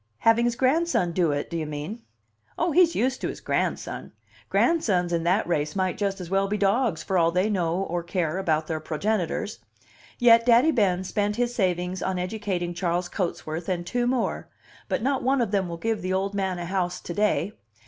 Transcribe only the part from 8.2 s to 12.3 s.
about their progenitors. Yet Daddy Ben spent his savings on